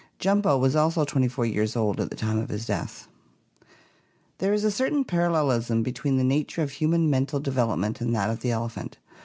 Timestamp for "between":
5.83-6.17